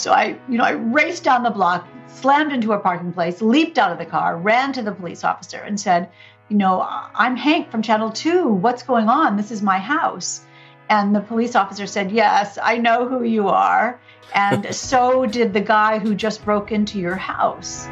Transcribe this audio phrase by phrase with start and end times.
[0.00, 3.76] So I, you know, I raced down the block, slammed into a parking place, leaped
[3.76, 6.08] out of the car, ran to the police officer and said,
[6.48, 8.48] you know, I'm Hank from Channel 2.
[8.48, 9.36] What's going on?
[9.36, 10.40] This is my house.
[10.88, 14.00] And the police officer said, Yes, I know who you are.
[14.34, 17.86] And so did the guy who just broke into your house.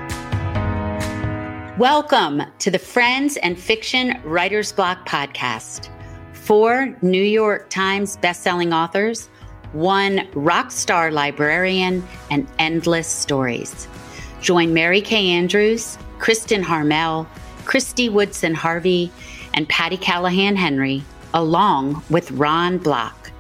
[1.78, 5.90] Welcome to the Friends and Fiction Writer's Block podcast.
[6.32, 9.28] Four New York Times bestselling authors,
[9.72, 13.88] one rock star librarian, and endless stories.
[14.40, 17.26] Join Mary Kay Andrews, Kristin Harmel,
[17.64, 19.10] Kristy Woodson Harvey,
[19.54, 21.02] and Patti Callahan Henry,
[21.34, 23.30] along with Ron Block.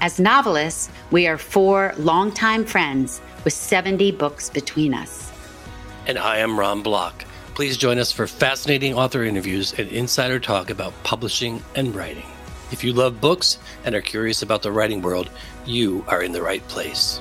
[0.00, 5.30] As novelists, we are four longtime friends with 70 books between us.
[6.06, 7.24] And I am Ron Block.
[7.54, 12.26] Please join us for fascinating author interviews and insider talk about publishing and writing.
[12.72, 15.28] If you love books and are curious about the writing world,
[15.66, 17.20] you are in the right place.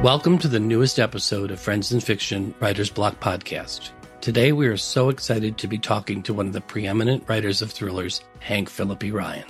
[0.00, 3.90] Welcome to the newest episode of Friends and Fiction Writer's Block podcast.
[4.20, 7.72] Today, we are so excited to be talking to one of the preeminent writers of
[7.72, 9.46] thrillers, Hank Phillippi Ryan.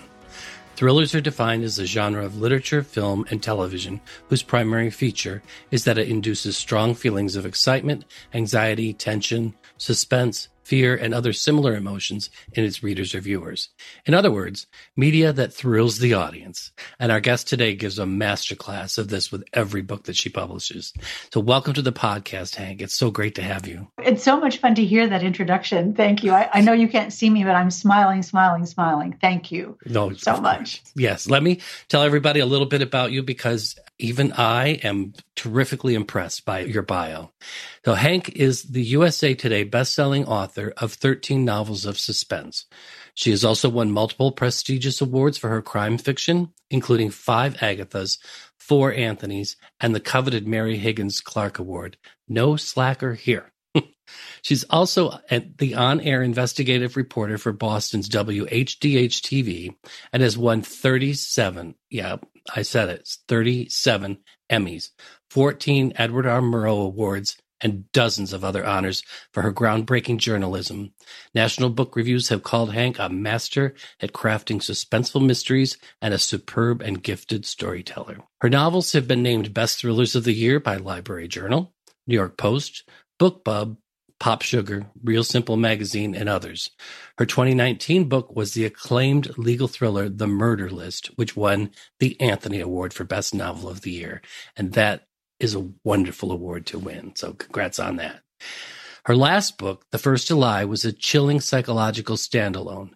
[0.75, 5.85] Thrillers are defined as a genre of literature, film, and television whose primary feature is
[5.85, 12.29] that it induces strong feelings of excitement, anxiety, tension, suspense, fear, and other similar emotions
[12.53, 13.71] in its readers or viewers.
[14.05, 14.67] In other words,
[14.97, 16.73] media that thrills the audience.
[17.01, 20.93] And our guest today gives a masterclass of this with every book that she publishes.
[21.33, 22.83] So welcome to the podcast, Hank.
[22.83, 23.89] It's so great to have you.
[23.99, 25.95] It's so much fun to hear that introduction.
[25.95, 26.33] Thank you.
[26.33, 29.17] I, I know you can't see me, but I'm smiling, smiling, smiling.
[29.23, 30.83] Thank you no, so much.
[30.95, 31.31] Yes.
[31.31, 36.45] Let me tell everybody a little bit about you because even I am terrifically impressed
[36.45, 37.31] by your bio.
[37.85, 42.67] So Hank is the USA Today best-selling author of 13 novels of suspense.
[43.15, 48.19] She has also won multiple prestigious awards for her crime fiction, including five Agathas,
[48.59, 51.97] four Anthonys, and the coveted Mary Higgins Clark Award.
[52.29, 53.53] No slacker here.
[54.43, 55.21] She's also
[55.59, 59.75] the on air investigative reporter for Boston's WHDH TV
[60.13, 62.17] and has won 37, yeah,
[62.55, 64.19] I said it, 37
[64.51, 64.91] Emmys,
[65.31, 66.41] 14 Edward R.
[66.41, 69.03] Murrow Awards, and dozens of other honors
[69.33, 70.93] for her groundbreaking journalism.
[71.35, 76.81] National book reviews have called Hank a master at crafting suspenseful mysteries and a superb
[76.81, 78.19] and gifted storyteller.
[78.41, 81.73] Her novels have been named Best Thrillers of the Year by Library Journal,
[82.07, 82.89] New York Post,
[83.21, 83.77] BookBub,
[84.21, 86.71] Pop Sugar, Real Simple Magazine, and others.
[87.19, 91.71] Her 2019 book was the acclaimed legal thriller The Murder List, which won
[92.01, 94.21] the Anthony Award for Best Novel of the Year.
[94.57, 95.08] And that
[95.41, 97.13] is a wonderful award to win.
[97.17, 98.21] So congrats on that.
[99.05, 102.91] Her last book, The First to Lie, was a chilling psychological standalone.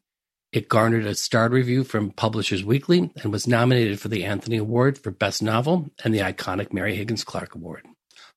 [0.53, 4.99] It garnered a starred review from Publishers Weekly and was nominated for the Anthony Award
[4.99, 7.87] for Best Novel and the iconic Mary Higgins Clark Award.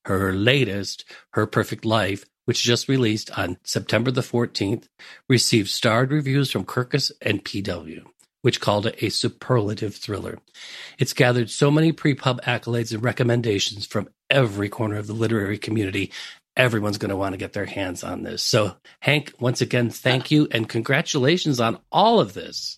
[0.05, 4.87] Her latest, Her Perfect Life, which just released on September the 14th,
[5.27, 8.03] received starred reviews from Kirkus and PW,
[8.45, 10.37] which called it a superlative thriller.
[10.99, 16.11] It's gathered so many pre-pub accolades and recommendations from every corner of the literary community.
[16.55, 18.43] Everyone's going to want to get their hands on this.
[18.43, 22.77] So, Hank, once again, thank you and congratulations on all of this.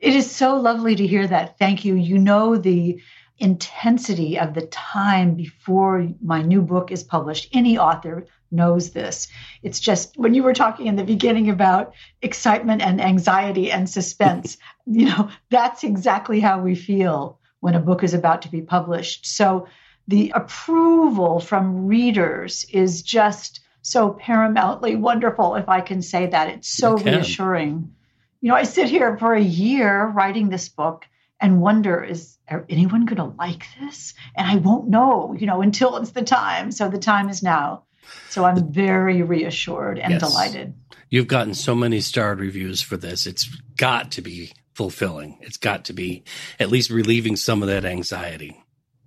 [0.00, 1.58] It is so lovely to hear that.
[1.58, 1.94] Thank you.
[1.94, 3.00] You know the
[3.38, 7.48] intensity of the time before my new book is published.
[7.54, 9.28] Any author knows this.
[9.62, 14.58] It's just when you were talking in the beginning about excitement and anxiety and suspense,
[14.86, 19.26] you know, that's exactly how we feel when a book is about to be published.
[19.26, 19.68] So
[20.08, 26.48] the approval from readers is just so paramountly wonderful, if I can say that.
[26.48, 27.94] It's so reassuring.
[28.40, 31.06] You know, I sit here for a year writing this book
[31.40, 32.36] and wonder is
[32.68, 34.14] anyone going to like this?
[34.36, 36.72] And I won't know, you know, until it's the time.
[36.72, 37.84] So the time is now.
[38.28, 40.20] So I'm very reassured and yes.
[40.20, 40.74] delighted.
[41.08, 43.26] You've gotten so many starred reviews for this.
[43.26, 43.44] It's
[43.76, 45.38] got to be fulfilling.
[45.40, 46.22] It's got to be
[46.58, 48.62] at least relieving some of that anxiety.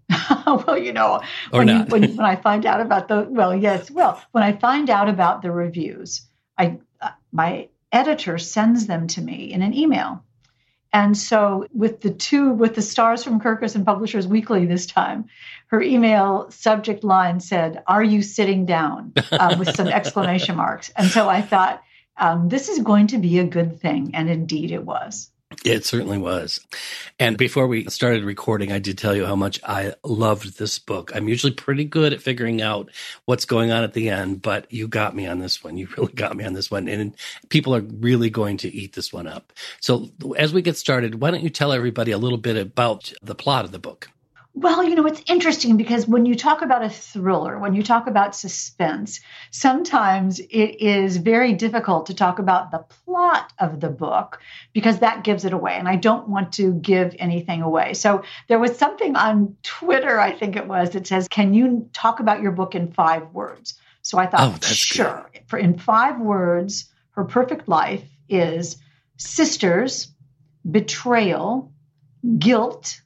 [0.46, 1.88] well, you know, or when, not.
[1.88, 5.10] You, when, when I find out about the well, yes, well, when I find out
[5.10, 6.22] about the reviews,
[6.58, 10.24] I uh, my editor sends them to me in an email.
[10.94, 15.26] And so, with the two, with the stars from Kirkus and Publishers Weekly this time,
[15.68, 19.14] her email subject line said, Are you sitting down?
[19.32, 20.92] Uh, with some exclamation marks.
[20.96, 21.82] And so I thought,
[22.18, 24.12] um, This is going to be a good thing.
[24.14, 25.32] And indeed it was.
[25.64, 26.60] It certainly was.
[27.20, 31.12] And before we started recording, I did tell you how much I loved this book.
[31.16, 32.90] I'm usually pretty good at figuring out
[33.26, 35.78] what's going on at the end, but you got me on this one.
[35.78, 36.88] You really got me on this one.
[36.88, 37.16] And
[37.50, 39.54] people are really going to eat this one up.
[39.80, 43.36] So as we get started, why don't you tell everybody a little bit about the
[43.36, 44.10] plot of the book?
[44.56, 48.06] Well, you know, it's interesting because when you talk about a thriller, when you talk
[48.06, 49.20] about suspense,
[49.50, 54.40] sometimes it is very difficult to talk about the plot of the book
[54.72, 55.74] because that gives it away.
[55.74, 57.96] And I don't want to give anything away.
[57.96, 62.20] So there was something on Twitter, I think it was, that says, Can you talk
[62.20, 63.74] about your book in five words?
[64.04, 65.30] So I thought, oh, sure.
[65.34, 65.44] Good.
[65.48, 68.78] For in five words, her perfect life is
[69.18, 70.12] sisters,
[70.70, 71.72] betrayal,
[72.38, 73.02] guilt,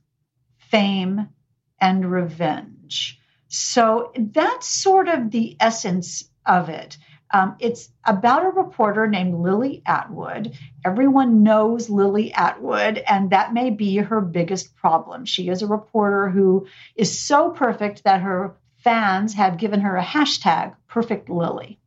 [0.58, 1.30] fame,
[1.79, 3.19] and revenge.
[3.47, 6.97] So that's sort of the essence of it.
[7.31, 10.57] Um, it's about a reporter named Lily Atwood.
[10.85, 15.25] Everyone knows Lily Atwood, and that may be her biggest problem.
[15.25, 20.03] She is a reporter who is so perfect that her fans have given her a
[20.03, 21.79] hashtag, Perfect Lily.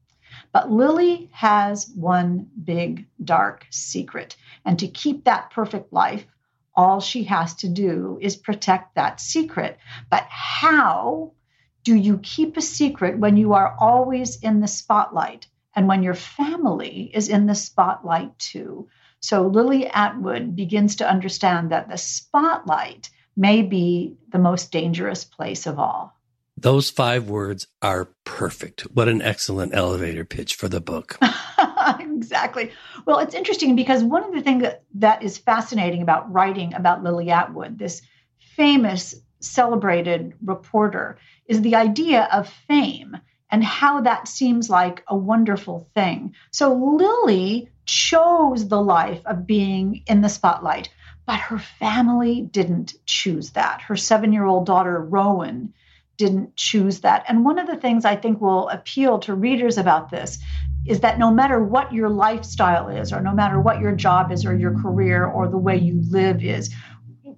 [0.52, 4.36] But Lily has one big dark secret.
[4.64, 6.26] And to keep that perfect life,
[6.80, 9.76] all she has to do is protect that secret.
[10.08, 11.32] But how
[11.84, 15.46] do you keep a secret when you are always in the spotlight
[15.76, 18.88] and when your family is in the spotlight too?
[19.20, 25.66] So Lily Atwood begins to understand that the spotlight may be the most dangerous place
[25.66, 26.18] of all.
[26.60, 28.82] Those five words are perfect.
[28.92, 31.18] What an excellent elevator pitch for the book.
[31.98, 32.72] exactly.
[33.06, 37.02] Well, it's interesting because one of the things that, that is fascinating about writing about
[37.02, 38.02] Lily Atwood, this
[38.56, 41.16] famous, celebrated reporter,
[41.46, 43.16] is the idea of fame
[43.50, 46.34] and how that seems like a wonderful thing.
[46.50, 50.90] So Lily chose the life of being in the spotlight,
[51.24, 53.80] but her family didn't choose that.
[53.80, 55.72] Her seven year old daughter, Rowan,
[56.20, 57.24] didn't choose that.
[57.26, 60.38] And one of the things I think will appeal to readers about this
[60.86, 64.44] is that no matter what your lifestyle is, or no matter what your job is,
[64.44, 66.74] or your career, or the way you live is,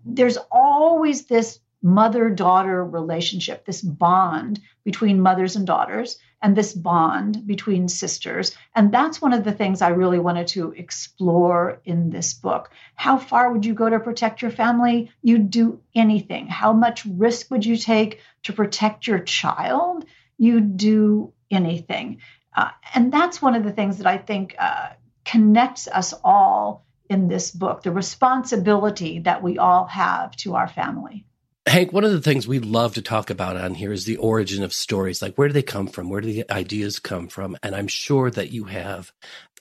[0.05, 7.47] there's always this mother daughter relationship, this bond between mothers and daughters, and this bond
[7.47, 8.57] between sisters.
[8.75, 12.71] And that's one of the things I really wanted to explore in this book.
[12.97, 15.11] How far would you go to protect your family?
[15.23, 16.49] You'd do anything.
[16.49, 20.05] How much risk would you take to protect your child?
[20.37, 22.19] You'd do anything.
[22.55, 24.91] Uh, and that's one of the things that I think uh,
[25.25, 31.25] connects us all in this book the responsibility that we all have to our family.
[31.67, 34.65] Hank, one of the things we love to talk about on here is the origin
[34.65, 35.23] of stories.
[35.23, 36.11] Like, where do they come from?
[36.11, 37.57] Where do the ideas come from?
[37.63, 39.13] And I'm sure that you have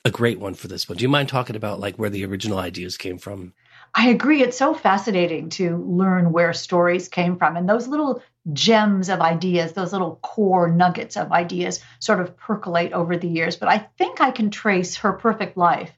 [0.03, 0.97] a great one for this one.
[0.97, 3.53] Do you mind talking about like where the original ideas came from?
[3.93, 4.41] I agree.
[4.41, 7.55] It's so fascinating to learn where stories came from.
[7.55, 12.93] And those little gems of ideas, those little core nuggets of ideas sort of percolate
[12.93, 13.57] over the years.
[13.57, 15.91] But I think I can trace her perfect life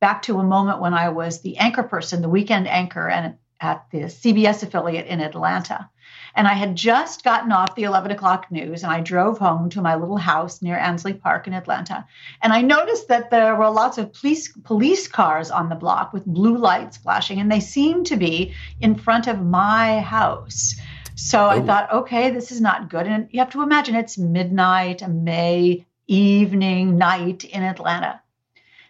[0.00, 3.86] back to a moment when I was the anchor person, the weekend anchor, and at
[3.90, 5.88] the CBS affiliate in Atlanta.
[6.36, 9.80] And I had just gotten off the 11 o'clock news and I drove home to
[9.80, 12.06] my little house near Ansley Park in Atlanta.
[12.42, 16.26] And I noticed that there were lots of police, police cars on the block with
[16.26, 20.74] blue lights flashing, and they seemed to be in front of my house.
[21.14, 21.64] So I oh.
[21.64, 23.06] thought, okay, this is not good.
[23.06, 28.20] And you have to imagine it's midnight, a May evening, night in Atlanta.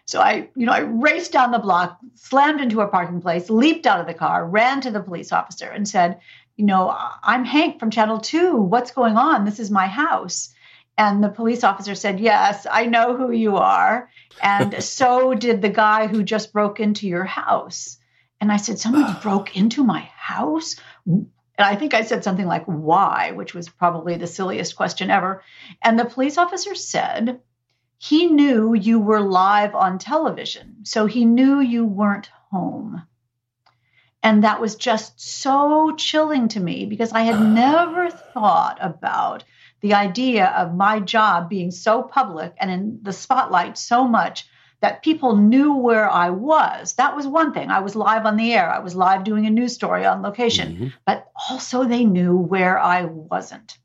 [0.05, 3.87] So I, you know, I raced down the block, slammed into a parking place, leaped
[3.87, 6.19] out of the car, ran to the police officer and said,
[6.57, 8.55] you know, I'm Hank from Channel 2.
[8.55, 9.45] What's going on?
[9.45, 10.53] This is my house.
[10.97, 14.09] And the police officer said, Yes, I know who you are.
[14.41, 17.97] And so did the guy who just broke into your house.
[18.39, 20.77] And I said, Somebody broke into my house?
[21.05, 23.31] And I think I said something like, Why?
[23.31, 25.43] which was probably the silliest question ever.
[25.81, 27.41] And the police officer said,
[27.97, 30.85] He knew you were live on television.
[30.85, 33.03] So he knew you weren't home.
[34.21, 39.43] And that was just so chilling to me because I had never thought about
[39.81, 44.47] the idea of my job being so public and in the spotlight so much
[44.81, 46.93] that people knew where I was.
[46.93, 47.69] That was one thing.
[47.69, 50.73] I was live on the air, I was live doing a news story on location,
[50.73, 50.87] mm-hmm.
[51.05, 53.77] but also they knew where I wasn't.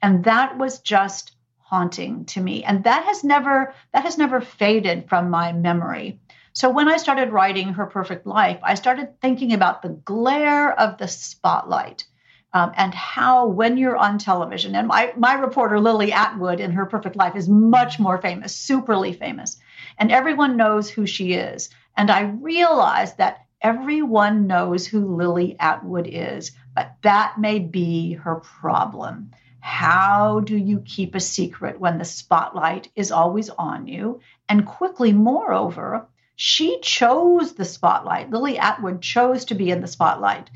[0.00, 1.32] And that was just
[1.72, 2.62] haunting to me.
[2.64, 6.20] And that has never that has never faded from my memory.
[6.52, 10.98] So when I started writing Her Perfect Life, I started thinking about the glare of
[10.98, 12.04] the spotlight.
[12.52, 16.84] Um, and how when you're on television and my, my reporter lily atwood in her
[16.84, 19.56] perfect life is much more famous superly famous
[19.96, 26.08] and everyone knows who she is and i realized that Everyone knows who Lily Atwood
[26.08, 29.30] is, but that may be her problem.
[29.64, 34.20] How do you keep a secret when the spotlight is always on you?
[34.48, 38.30] And quickly, moreover, she chose the spotlight.
[38.30, 40.50] Lily Atwood chose to be in the spotlight,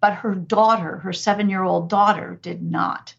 [0.00, 3.16] but her daughter, her seven year old daughter, did not.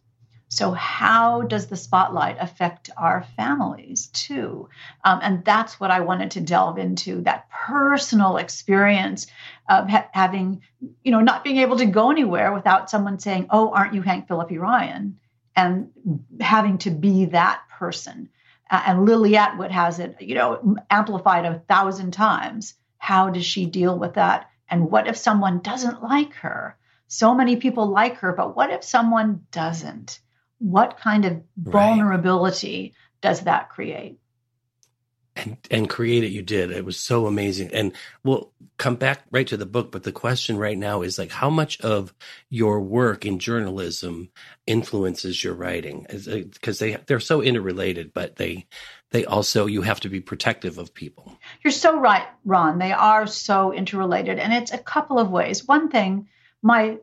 [0.47, 4.69] So, how does the spotlight affect our families too?
[5.03, 9.27] Um, and that's what I wanted to delve into that personal experience
[9.67, 10.61] of ha- having,
[11.03, 14.29] you know, not being able to go anywhere without someone saying, Oh, aren't you Hank
[14.29, 15.19] Phillippi Ryan?
[15.55, 15.91] And
[16.39, 18.29] having to be that person.
[18.69, 22.73] Uh, and Lily Atwood has it, you know, amplified a thousand times.
[22.97, 24.49] How does she deal with that?
[24.69, 26.77] And what if someone doesn't like her?
[27.07, 30.19] So many people like her, but what if someone doesn't?
[30.63, 32.93] what kind of vulnerability right.
[33.21, 34.17] does that create?
[35.35, 36.69] And, and create it you did.
[36.69, 37.73] It was so amazing.
[37.73, 41.31] And we'll come back right to the book but the question right now is like
[41.31, 42.13] how much of
[42.49, 44.29] your work in journalism
[44.67, 46.05] influences your writing?
[46.07, 48.67] Because they they're so interrelated but they
[49.09, 51.35] they also you have to be protective of people.
[51.63, 52.77] You're so right ron.
[52.77, 55.67] They are so interrelated and it's a couple of ways.
[55.67, 56.27] One thing
[56.61, 56.99] my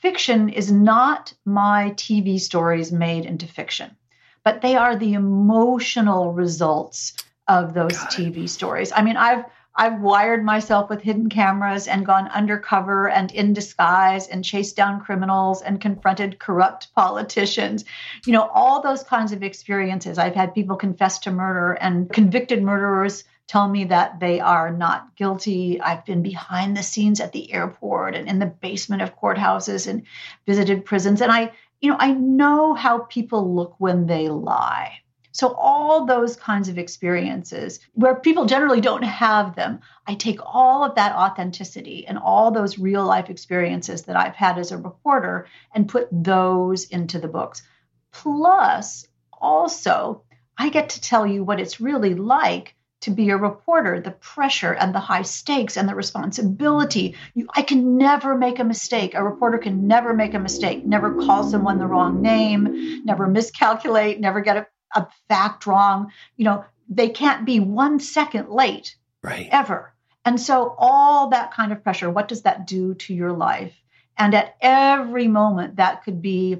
[0.00, 3.96] Fiction is not my TV stories made into fiction,
[4.44, 7.14] but they are the emotional results
[7.48, 8.92] of those TV stories.
[8.94, 9.44] I mean, I've
[9.80, 15.00] I've wired myself with hidden cameras and gone undercover and in disguise and chased down
[15.00, 17.84] criminals and confronted corrupt politicians.
[18.26, 20.18] You know, all those kinds of experiences.
[20.18, 25.14] I've had people confess to murder and convicted murderers tell me that they are not
[25.16, 25.80] guilty.
[25.80, 30.02] I've been behind the scenes at the airport and in the basement of courthouses and
[30.44, 31.22] visited prisons.
[31.22, 35.00] And I, you know, I know how people look when they lie.
[35.38, 40.82] So, all those kinds of experiences where people generally don't have them, I take all
[40.82, 45.46] of that authenticity and all those real life experiences that I've had as a reporter
[45.72, 47.62] and put those into the books.
[48.10, 50.24] Plus, also,
[50.58, 54.72] I get to tell you what it's really like to be a reporter, the pressure
[54.72, 57.14] and the high stakes and the responsibility.
[57.34, 59.14] You, I can never make a mistake.
[59.14, 64.18] A reporter can never make a mistake, never call someone the wrong name, never miscalculate,
[64.18, 66.12] never get a, a fact wrong.
[66.36, 69.48] You know, they can't be one second late right.
[69.50, 69.92] ever.
[70.24, 73.74] And so, all that kind of pressure, what does that do to your life?
[74.16, 76.58] And at every moment, that could be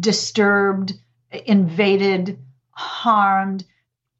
[0.00, 0.92] disturbed,
[1.46, 2.38] invaded,
[2.72, 3.64] harmed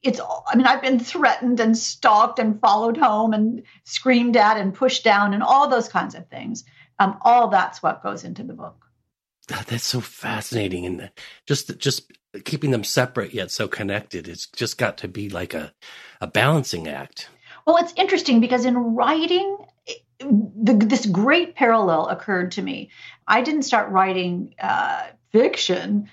[0.02, 4.75] it's i mean i've been threatened and stalked and followed home and screamed at and
[4.75, 6.64] pushed down and all those kinds of things
[6.99, 8.87] um, all that's what goes into the book
[9.66, 11.11] that's so fascinating and
[11.46, 12.12] just just
[12.44, 15.72] keeping them separate yet so connected it's just got to be like a,
[16.20, 17.28] a balancing act
[17.66, 19.56] well it's interesting because in writing
[20.20, 22.90] the, this great parallel occurred to me
[23.26, 26.08] i didn't start writing uh, fiction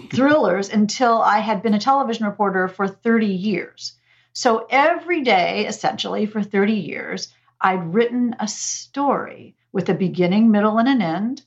[0.10, 3.92] thrillers until I had been a television reporter for 30 years.
[4.32, 10.78] So every day, essentially, for 30 years, I'd written a story with a beginning, middle,
[10.78, 11.42] and an end,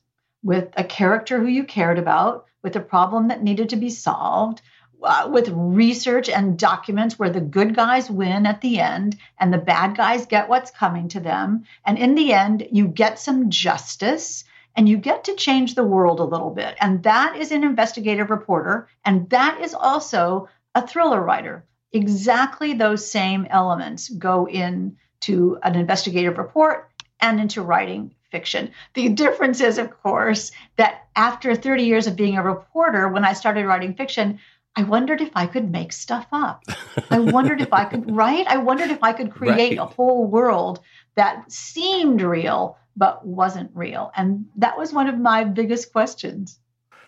[0.48, 4.62] with a character who you cared about, with a problem that needed to be solved,
[5.02, 9.58] uh, with research and documents where the good guys win at the end and the
[9.58, 11.64] bad guys get what's coming to them.
[11.84, 16.18] And in the end, you get some justice and you get to change the world
[16.18, 16.76] a little bit.
[16.80, 21.66] And that is an investigative reporter, and that is also a thriller writer.
[21.92, 26.88] Exactly those same elements go into an investigative report
[27.20, 28.72] and into writing fiction.
[28.94, 33.32] The difference is, of course, that after 30 years of being a reporter, when I
[33.32, 34.38] started writing fiction,
[34.76, 36.62] I wondered if I could make stuff up.
[37.10, 38.46] I wondered if I could write.
[38.46, 39.84] I wondered if I could create right.
[39.84, 40.80] a whole world
[41.16, 44.12] that seemed real, but wasn't real.
[44.16, 46.58] And that was one of my biggest questions.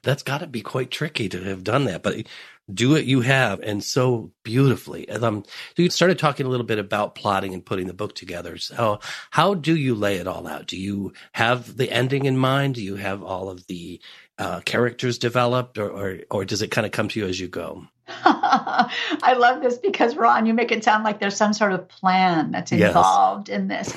[0.02, 2.26] That's got to be quite tricky to have done that, but
[2.74, 5.08] do it you have and so beautifully.
[5.08, 5.44] Um,
[5.76, 8.58] so you started talking a little bit about plotting and putting the book together.
[8.58, 9.00] So
[9.30, 10.66] how do you lay it all out?
[10.66, 12.76] Do you have the ending in mind?
[12.76, 14.00] Do you have all of the
[14.38, 17.46] uh, characters developed, or, or or does it kind of come to you as you
[17.46, 17.84] go?
[18.24, 22.50] I love this because Ron, you make it sound like there's some sort of plan
[22.50, 23.58] that's involved yes.
[23.58, 23.94] in this.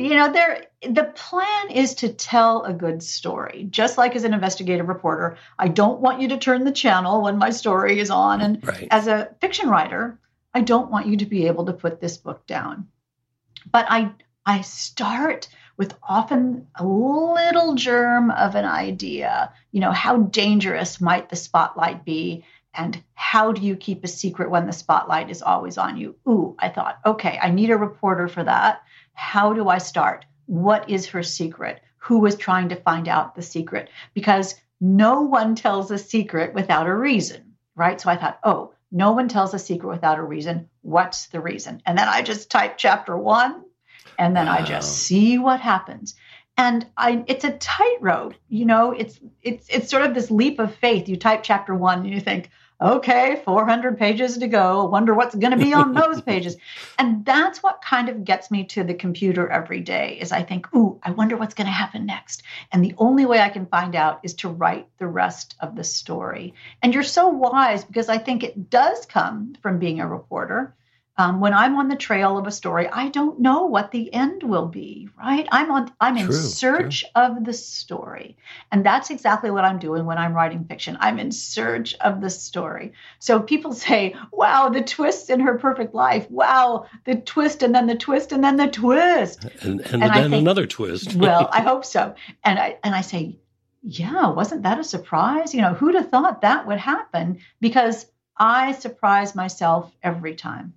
[0.00, 4.32] You know there the plan is to tell a good story just like as an
[4.32, 8.40] investigative reporter i don't want you to turn the channel when my story is on.
[8.40, 8.88] And right.
[8.90, 10.18] as a fiction writer
[10.54, 12.88] i don't want you to be able to put this book down.
[13.70, 14.12] But i
[14.46, 19.52] i start with often a little germ of an idea.
[19.72, 22.44] You know how dangerous might the spotlight be?
[22.72, 26.16] And how do you keep a secret when the spotlight is always on you?
[26.28, 28.82] Ooh i thought okay i need a reporter for that
[29.20, 30.24] how do I start?
[30.50, 31.80] what is her secret?
[31.98, 33.88] Who was trying to find out the secret?
[34.14, 38.00] Because no one tells a secret without a reason, right?
[38.00, 40.68] So I thought, oh, no one tells a secret without a reason.
[40.82, 41.80] What's the reason?
[41.86, 43.62] And then I just type chapter one
[44.18, 44.56] and then wow.
[44.58, 46.16] I just see what happens.
[46.56, 48.90] And I, it's a tightrope, you know.
[48.90, 51.08] It's it's it's sort of this leap of faith.
[51.08, 54.84] You type chapter one, and you think, okay, 400 pages to go.
[54.86, 56.56] Wonder what's going to be on those pages.
[56.98, 60.74] And that's what kind of gets me to the computer every day is I think,
[60.74, 62.42] ooh, I wonder what's going to happen next.
[62.72, 65.84] And the only way I can find out is to write the rest of the
[65.84, 66.54] story.
[66.82, 70.74] And you're so wise because I think it does come from being a reporter.
[71.16, 74.42] Um, when I'm on the trail of a story, I don't know what the end
[74.42, 75.46] will be, right?
[75.52, 77.10] I'm on I'm in true, search true.
[77.14, 78.38] of the story.
[78.72, 80.96] And that's exactly what I'm doing when I'm writing fiction.
[80.98, 82.92] I'm in search of the story.
[83.18, 86.30] So people say, wow, the twist in her perfect life.
[86.30, 89.44] Wow, the twist and then the twist and then the twist.
[89.62, 91.14] And, and, and then think, another twist.
[91.16, 92.14] well, I hope so.
[92.44, 93.36] And I and I say,
[93.82, 95.54] yeah, wasn't that a surprise?
[95.54, 97.40] You know, who'd have thought that would happen?
[97.60, 100.74] Because I surprise myself every time.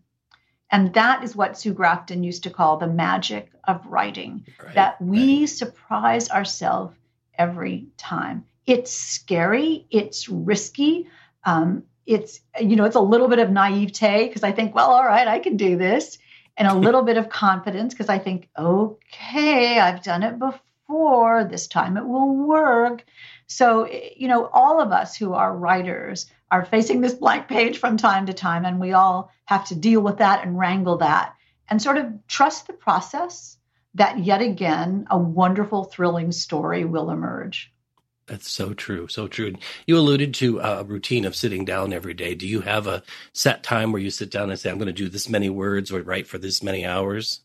[0.74, 5.00] And that is what Sue Grafton used to call the magic of writing, right, that
[5.00, 5.50] we right.
[5.50, 6.96] surprise ourselves
[7.38, 8.46] every time.
[8.66, 11.08] It's scary, it's risky.
[11.44, 15.06] Um, it's you know it's a little bit of naivete because I think well all
[15.06, 16.18] right I can do this
[16.58, 21.68] and a little bit of confidence because I think okay I've done it before this
[21.68, 23.06] time it will work
[23.48, 27.98] so you know all of us who are writers are facing this blank page from
[27.98, 31.34] time to time, and we all have to deal with that and wrangle that
[31.68, 33.58] and sort of trust the process
[33.96, 37.74] that yet again a wonderful, thrilling story will emerge.
[38.28, 39.08] That's so true.
[39.08, 39.56] So true.
[39.88, 42.36] You alluded to a routine of sitting down every day.
[42.36, 43.02] Do you have a
[43.34, 45.92] set time where you sit down and say, I'm going to do this many words
[45.92, 47.42] or write for this many hours?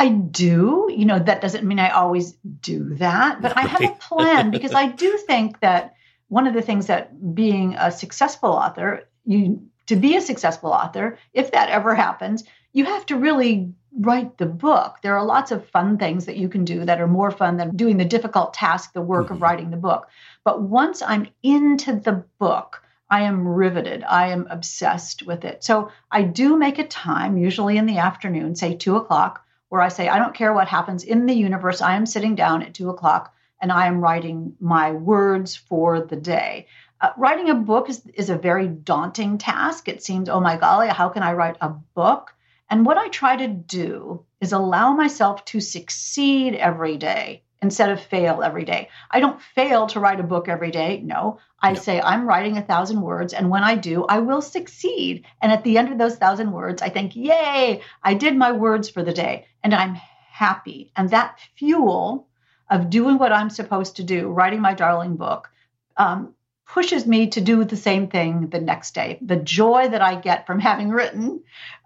[0.00, 0.88] I do.
[0.90, 3.64] You know, that doesn't mean I always do that, but right.
[3.64, 5.93] I have a plan because I do think that
[6.34, 11.16] one of the things that being a successful author, you to be a successful author,
[11.32, 14.96] if that ever happens, you have to really write the book.
[15.00, 17.76] There are lots of fun things that you can do that are more fun than
[17.76, 19.34] doing the difficult task, the work mm-hmm.
[19.34, 20.08] of writing the book.
[20.42, 24.02] But once I'm into the book, I am riveted.
[24.02, 25.62] I am obsessed with it.
[25.62, 29.88] So I do make a time, usually in the afternoon, say two o'clock, where I
[29.88, 31.80] say, I don't care what happens in the universe.
[31.80, 33.33] I am sitting down at two o'clock
[33.64, 36.66] and I am writing my words for the day.
[37.00, 39.88] Uh, writing a book is, is a very daunting task.
[39.88, 42.34] It seems, oh my golly, how can I write a book?
[42.68, 48.02] And what I try to do is allow myself to succeed every day instead of
[48.02, 48.90] fail every day.
[49.10, 51.00] I don't fail to write a book every day.
[51.02, 51.80] No, I no.
[51.80, 55.24] say I'm writing a thousand words, and when I do, I will succeed.
[55.40, 58.90] And at the end of those thousand words, I think, yay, I did my words
[58.90, 60.92] for the day, and I'm happy.
[60.96, 62.28] And that fuel
[62.70, 65.50] of doing what I'm supposed to do, writing my darling book,
[65.96, 66.34] um,
[66.66, 69.18] pushes me to do the same thing the next day.
[69.22, 71.42] The joy that I get from having written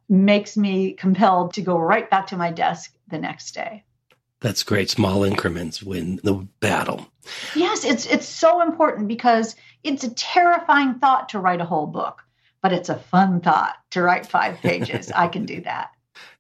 [0.09, 3.85] makes me compelled to go right back to my desk the next day.
[4.41, 4.88] That's great.
[4.88, 7.09] Small increments win the battle.
[7.57, 12.23] Yes, it's it's so important because it's a terrifying thought to write a whole book,
[12.62, 15.11] but it's a fun thought to write five pages.
[15.11, 15.91] I can do that.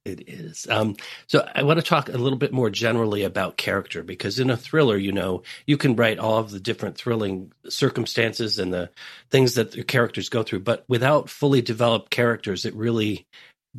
[0.04, 0.66] It is.
[0.70, 4.50] Um, so I want to talk a little bit more generally about character because in
[4.50, 8.90] a thriller, you know, you can write all of the different thrilling circumstances and the
[9.30, 13.26] things that the characters go through, but without fully developed characters, it really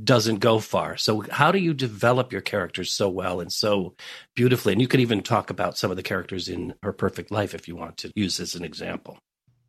[0.03, 0.97] doesn't go far.
[0.97, 3.95] So how do you develop your characters so well and so
[4.35, 4.73] beautifully?
[4.73, 7.67] And you could even talk about some of the characters in Her Perfect Life if
[7.67, 9.17] you want to use as an example.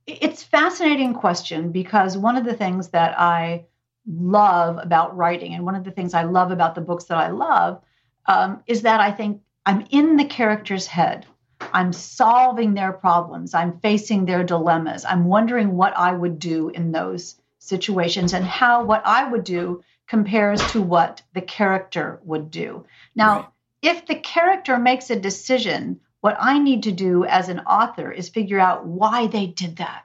[0.07, 3.67] It's fascinating question because one of the things that I
[4.07, 7.31] love about writing, and one of the things I love about the books that I
[7.31, 7.83] love,
[8.27, 11.27] um, is that I think I'm in the character's head.
[11.73, 13.55] I'm solving their problems.
[13.55, 15.05] I'm facing their dilemmas.
[15.05, 19.83] I'm wondering what I would do in those situations and how what I would do
[20.09, 22.85] compares to what the character would do.
[23.15, 23.49] Now, right.
[23.83, 28.29] if the character makes a decision, what I need to do as an author is
[28.29, 30.05] figure out why they did that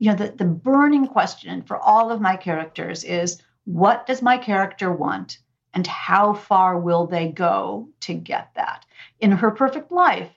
[0.00, 4.38] you know, the, the burning question for all of my characters is what does my
[4.38, 5.38] character want
[5.74, 8.86] and how far will they go to get that?
[9.20, 10.30] In her perfect life,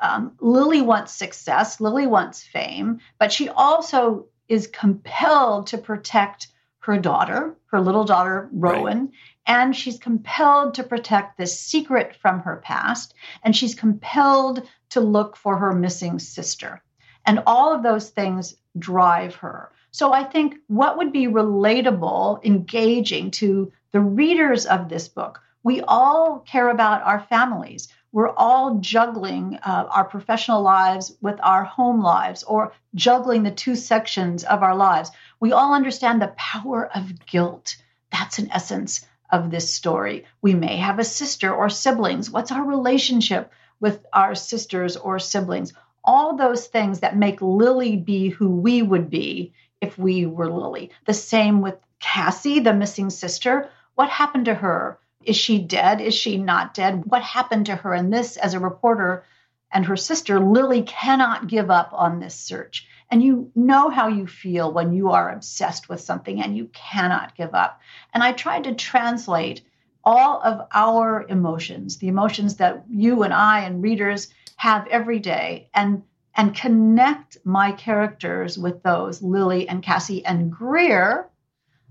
[0.00, 6.48] um, Lily wants success, Lily wants fame, but she also is compelled to protect
[6.80, 9.00] her daughter, her little daughter, Rowan.
[9.00, 9.10] Right.
[9.46, 13.12] And she's compelled to protect this secret from her past.
[13.44, 16.82] And she's compelled to look for her missing sister.
[17.30, 19.70] And all of those things drive her.
[19.92, 25.80] So I think what would be relatable, engaging to the readers of this book We
[25.82, 27.86] all care about our families.
[28.10, 33.76] We're all juggling uh, our professional lives with our home lives or juggling the two
[33.76, 35.12] sections of our lives.
[35.38, 37.76] We all understand the power of guilt.
[38.10, 40.24] That's an essence of this story.
[40.42, 42.28] We may have a sister or siblings.
[42.28, 45.72] What's our relationship with our sisters or siblings?
[46.04, 50.90] All those things that make Lily be who we would be if we were Lily.
[51.06, 53.70] The same with Cassie, the missing sister.
[53.94, 54.98] What happened to her?
[55.24, 56.00] Is she dead?
[56.00, 57.04] Is she not dead?
[57.04, 57.92] What happened to her?
[57.92, 59.24] And this, as a reporter
[59.70, 62.86] and her sister, Lily cannot give up on this search.
[63.10, 67.36] And you know how you feel when you are obsessed with something and you cannot
[67.36, 67.80] give up.
[68.14, 69.62] And I tried to translate
[70.04, 75.68] all of our emotions, the emotions that you and I and readers have every day,
[75.74, 76.02] and
[76.34, 81.28] and connect my characters with those Lily and Cassie and Greer,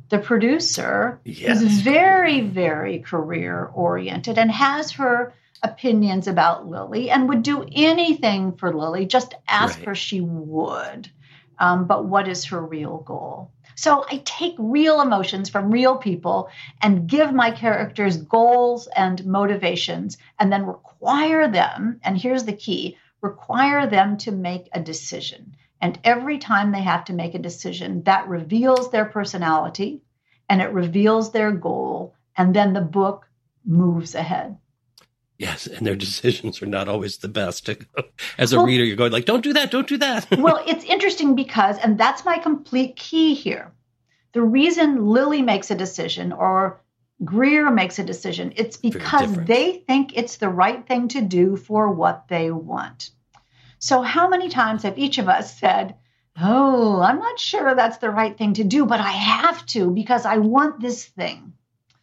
[0.09, 1.61] the producer, yes.
[1.61, 8.53] is very, very career oriented and has her opinions about Lily and would do anything
[8.53, 9.87] for Lily, just ask right.
[9.89, 11.11] her, she would.
[11.59, 13.51] Um, but what is her real goal?
[13.79, 16.49] So I take real emotions from real people
[16.81, 22.01] and give my characters goals and motivations and then require them.
[22.03, 25.55] And here's the key require them to make a decision.
[25.79, 30.01] And every time they have to make a decision, that reveals their personality
[30.49, 32.15] and it reveals their goal.
[32.35, 33.29] And then the book
[33.63, 34.57] moves ahead.
[35.39, 35.99] Yes, and their hmm.
[35.99, 37.69] decisions are not always the best.
[38.37, 39.71] As a well, reader, you're going like, "Don't do that!
[39.71, 43.71] Don't do that!" well, it's interesting because, and that's my complete key here.
[44.33, 46.81] The reason Lily makes a decision or
[47.23, 51.89] Greer makes a decision, it's because they think it's the right thing to do for
[51.89, 53.09] what they want.
[53.79, 55.95] So, how many times have each of us said,
[56.39, 60.25] "Oh, I'm not sure that's the right thing to do, but I have to because
[60.25, 61.53] I want this thing."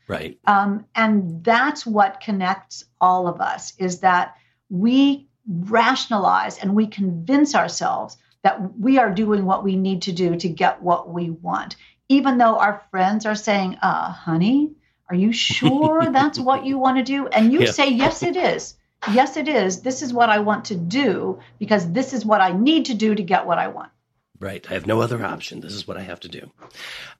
[0.09, 0.39] Right.
[0.47, 4.37] Um, and that's what connects all of us is that
[4.71, 10.37] we rationalize and we convince ourselves that we are doing what we need to do
[10.37, 11.77] to get what we want.
[12.09, 14.73] Even though our friends are saying, uh, honey,
[15.09, 17.27] are you sure that's what you want to do?
[17.27, 17.71] And you yeah.
[17.73, 18.75] say, yes, it is.
[19.13, 19.83] Yes, it is.
[19.83, 23.15] This is what I want to do because this is what I need to do
[23.15, 23.91] to get what I want.
[24.39, 24.67] Right.
[24.69, 25.61] I have no other option.
[25.61, 26.51] This is what I have to do.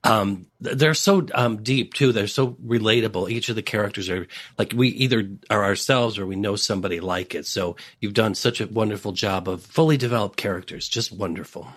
[0.03, 2.11] Um, they're so um, deep too.
[2.11, 3.29] They're so relatable.
[3.29, 4.27] Each of the characters are
[4.57, 7.45] like we either are ourselves or we know somebody like it.
[7.47, 10.87] So you've done such a wonderful job of fully developed characters.
[10.87, 11.67] Just wonderful.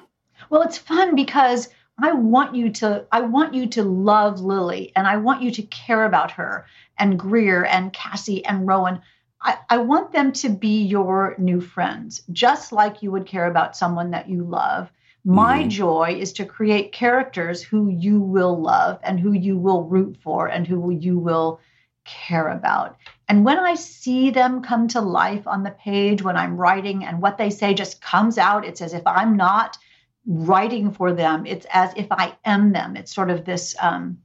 [0.50, 1.68] Well, it's fun because
[2.03, 5.62] I want you to I want you to love Lily and I want you to
[5.62, 6.66] care about her
[6.98, 9.00] and Greer and Cassie and Rowan.
[9.42, 13.76] I, I want them to be your new friends, just like you would care about
[13.76, 14.90] someone that you love
[15.24, 15.68] my mm-hmm.
[15.68, 20.46] joy is to create characters who you will love and who you will root for
[20.48, 21.61] and who you will
[22.04, 22.96] care about.
[23.28, 27.20] And when I see them come to life on the page when I'm writing and
[27.20, 29.76] what they say just comes out, it's as if I'm not
[30.26, 32.96] writing for them, it's as if I am them.
[32.96, 34.18] It's sort of this um,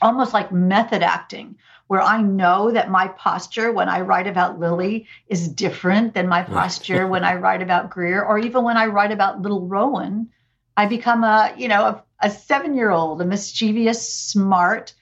[0.00, 1.56] almost like method acting
[1.92, 6.42] where I know that my posture when I write about Lily is different than my
[6.42, 10.30] posture when I write about Greer, or even when I write about little Rowan.
[10.74, 14.94] I become a, you know, a, a seven year old, a mischievous, smart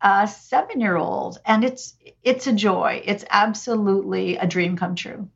[0.00, 1.38] uh, seven year old.
[1.44, 3.02] And it's, it's a joy.
[3.04, 5.28] It's absolutely a dream come true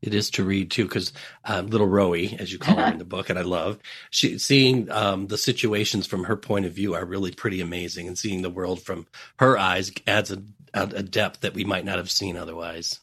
[0.00, 1.12] it is to read too, because
[1.44, 3.78] uh, little Rowie, as you call her in the book, and I love
[4.10, 8.16] she seeing um, the situations from her point of view are really pretty amazing, and
[8.16, 9.06] seeing the world from
[9.38, 10.42] her eyes adds a,
[10.74, 13.00] a depth that we might not have seen otherwise.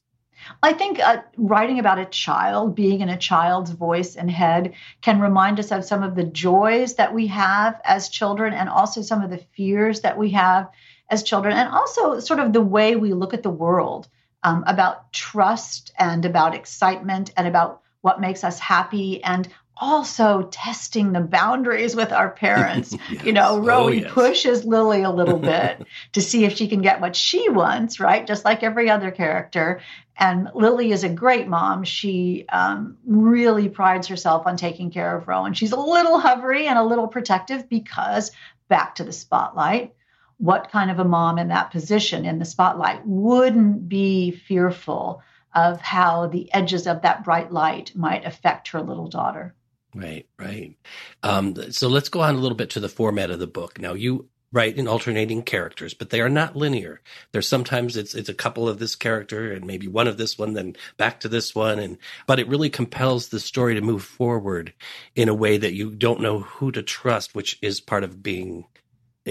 [0.62, 5.20] I think uh, writing about a child, being in a child's voice and head, can
[5.20, 9.24] remind us of some of the joys that we have as children and also some
[9.24, 10.70] of the fears that we have
[11.10, 14.08] as children, and also sort of the way we look at the world
[14.44, 19.48] um, about trust and about excitement and about what makes us happy and
[19.78, 22.96] also testing the boundaries with our parents.
[23.12, 23.24] yes.
[23.24, 24.12] You know, Rowie oh, yes.
[24.12, 28.26] pushes Lily a little bit to see if she can get what she wants, right?
[28.26, 29.82] Just like every other character.
[30.18, 31.84] And Lily is a great mom.
[31.84, 35.54] She um, really prides herself on taking care of Rowan.
[35.54, 38.32] She's a little hovery and a little protective because
[38.70, 39.94] back to the spotlight
[40.38, 45.22] what kind of a mom in that position in the spotlight wouldn't be fearful
[45.54, 49.56] of how the edges of that bright light might affect her little daughter.
[49.96, 50.76] Right, right.
[51.24, 53.80] Um, so let's go on a little bit to the format of the book.
[53.80, 57.02] Now, you write in alternating characters, but they are not linear.
[57.32, 60.54] There's sometimes it's it's a couple of this character and maybe one of this one,
[60.54, 64.74] then back to this one, and but it really compels the story to move forward
[65.16, 68.66] in a way that you don't know who to trust, which is part of being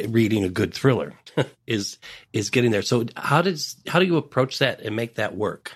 [0.09, 1.15] reading a good thriller
[1.67, 1.99] is
[2.33, 2.83] is getting there.
[2.83, 5.73] So how does how do you approach that and make that work?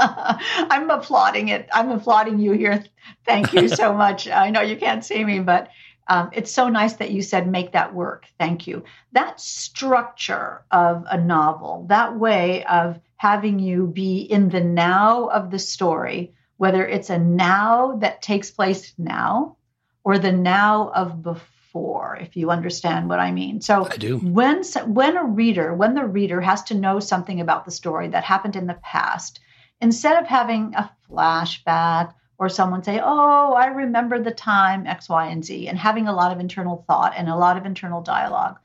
[0.70, 1.68] I'm applauding it.
[1.72, 2.84] I'm applauding you here.
[3.26, 4.28] Thank you so much.
[4.28, 5.68] I know you can't see me, but
[6.08, 8.26] um, it's so nice that you said make that work.
[8.38, 8.82] Thank you.
[9.12, 15.50] That structure of a novel, that way of having you be in the now of
[15.50, 19.56] the story, whether it's a now that takes place now
[20.02, 23.60] or the now of before, if you understand what I mean.
[23.60, 24.18] So I do.
[24.18, 28.24] when when a reader, when the reader has to know something about the story that
[28.24, 29.38] happened in the past,
[29.80, 35.26] instead of having a flashback or someone say, Oh, I remember the time X, Y,
[35.26, 38.58] and Z, and having a lot of internal thought and a lot of internal dialogue.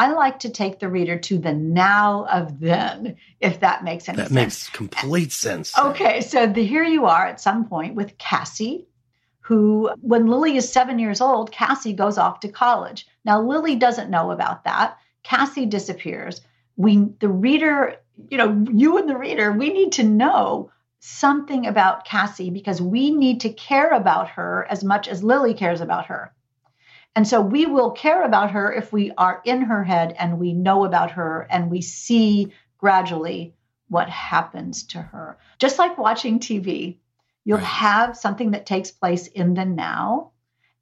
[0.00, 4.16] I like to take the reader to the now of then, if that makes any
[4.16, 4.34] that sense.
[4.34, 5.76] That makes complete sense.
[5.78, 8.88] Okay, so the, here you are at some point with Cassie,
[9.40, 13.06] who, when Lily is seven years old, Cassie goes off to college.
[13.26, 14.96] Now, Lily doesn't know about that.
[15.22, 16.40] Cassie disappears.
[16.76, 17.96] We, the reader,
[18.28, 23.10] you know, you and the reader, we need to know something about Cassie because we
[23.10, 26.32] need to care about her as much as Lily cares about her.
[27.16, 30.52] And so we will care about her if we are in her head and we
[30.52, 33.54] know about her and we see gradually
[33.88, 35.36] what happens to her.
[35.58, 36.98] Just like watching TV,
[37.44, 37.66] you'll right.
[37.66, 40.30] have something that takes place in the now,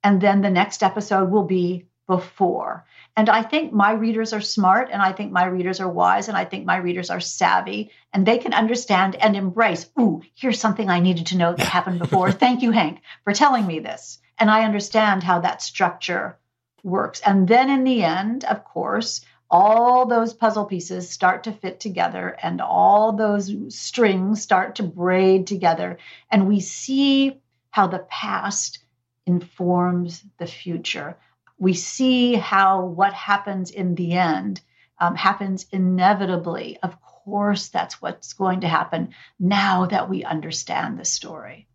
[0.04, 2.84] and then the next episode will be before.
[3.16, 6.36] And I think my readers are smart, and I think my readers are wise, and
[6.36, 9.88] I think my readers are savvy, and they can understand and embrace.
[10.00, 12.32] Ooh, here's something I needed to know that happened before.
[12.32, 14.18] Thank you, Hank, for telling me this.
[14.38, 16.38] And I understand how that structure
[16.82, 17.20] works.
[17.20, 22.36] And then in the end, of course, all those puzzle pieces start to fit together
[22.42, 25.98] and all those strings start to braid together.
[26.30, 27.40] And we see
[27.70, 28.78] how the past
[29.26, 31.16] informs the future
[31.58, 34.60] we see how what happens in the end
[34.98, 36.78] um, happens inevitably.
[36.82, 41.66] Of course, that's what's going to happen now that we understand the story.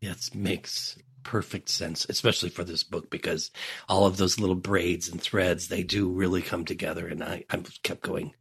[0.00, 3.50] It makes perfect sense, especially for this book, because
[3.88, 7.06] all of those little braids and threads, they do really come together.
[7.06, 8.34] And I, I kept going,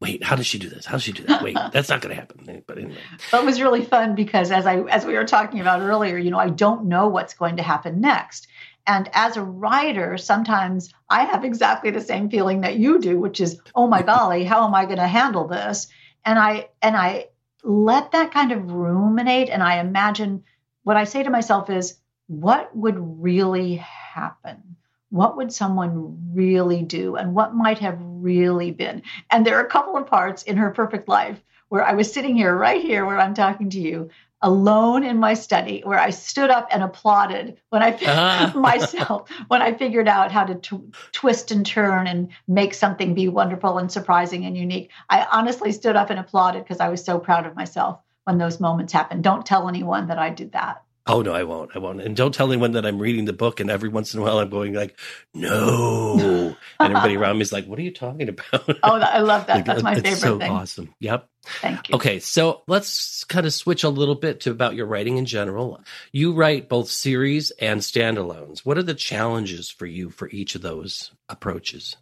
[0.00, 0.84] wait, how does she do this?
[0.84, 1.42] How does she do that?
[1.42, 2.62] Wait, that's not going to happen.
[2.66, 2.96] But anyway,
[3.32, 6.38] it was really fun because as I as we were talking about earlier, you know,
[6.38, 8.48] I don't know what's going to happen next.
[8.86, 13.40] And as a writer, sometimes I have exactly the same feeling that you do, which
[13.40, 15.88] is, oh my golly, how am I going to handle this?
[16.24, 17.28] And I and I
[17.62, 20.44] let that kind of ruminate and I imagine
[20.82, 24.76] what I say to myself is, what would really happen?
[25.10, 27.16] What would someone really do?
[27.16, 29.02] And what might have really been?
[29.30, 32.36] And there are a couple of parts in her perfect life where I was sitting
[32.36, 34.10] here, right here, where I'm talking to you,
[34.42, 38.58] alone in my study where I stood up and applauded when I uh-huh.
[38.58, 43.78] myself when I figured out how to twist and turn and make something be wonderful
[43.78, 44.90] and surprising and unique.
[45.08, 48.60] I honestly stood up and applauded because I was so proud of myself when those
[48.60, 49.24] moments happened.
[49.24, 50.82] Don't tell anyone that I did that.
[51.06, 51.70] Oh no, I won't.
[51.74, 52.00] I won't.
[52.00, 53.58] And don't tell anyone that I'm reading the book.
[53.58, 54.96] And every once in a while, I'm going like,
[55.34, 59.46] "No," and everybody around me is like, "What are you talking about?" Oh, I love
[59.48, 59.64] that.
[59.66, 60.52] That's my favorite so thing.
[60.52, 60.94] Awesome.
[61.00, 61.28] Yep.
[61.60, 61.96] Thank you.
[61.96, 65.82] Okay, so let's kind of switch a little bit to about your writing in general.
[66.12, 68.60] You write both series and standalones.
[68.60, 71.96] What are the challenges for you for each of those approaches?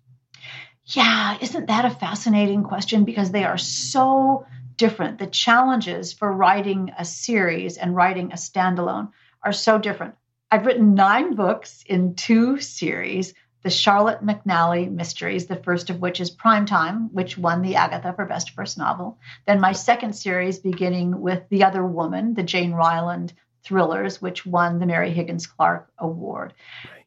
[0.85, 3.05] Yeah, isn't that a fascinating question?
[3.05, 4.45] Because they are so
[4.81, 5.19] different.
[5.19, 9.11] The challenges for writing a series and writing a standalone
[9.43, 10.15] are so different.
[10.51, 16.19] I've written nine books in two series the Charlotte McNally Mysteries, the first of which
[16.19, 19.19] is Primetime, which won the Agatha for Best First Novel.
[19.47, 24.79] Then my second series, beginning with The Other Woman, the Jane Ryland thrillers, which won
[24.79, 26.55] the Mary Higgins Clark Award.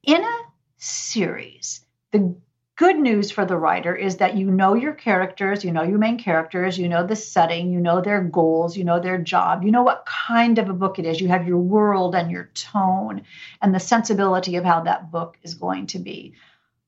[0.04, 0.38] In a
[0.78, 2.36] series, the
[2.76, 6.18] good news for the writer is that you know your characters, you know your main
[6.18, 9.84] characters, you know the setting, you know their goals, you know their job, you know
[9.84, 11.22] what kind of a book it is.
[11.22, 13.24] You have your world and your tone
[13.62, 16.34] and the sensibility of how that book is going to be.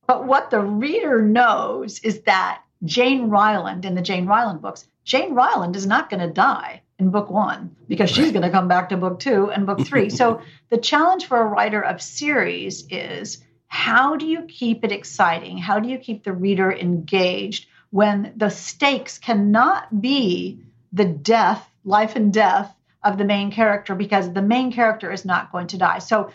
[0.08, 5.34] But what the reader knows is that Jane Ryland in the Jane Ryland books, Jane
[5.34, 8.90] Ryland is not going to die in book one because she's going to come back
[8.90, 10.10] to book two and book three.
[10.10, 13.44] so the challenge for a writer of series is
[13.76, 15.58] how do you keep it exciting?
[15.58, 20.62] How do you keep the reader engaged when the stakes cannot be
[20.94, 25.52] the death, life and death of the main character because the main character is not
[25.52, 26.00] going to die?
[26.00, 26.32] So